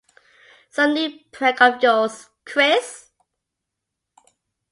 Some 0.71 0.95
new 0.95 1.19
prank 1.31 1.61
of 1.61 1.83
yours, 1.83 2.29
Chris? 2.43 3.11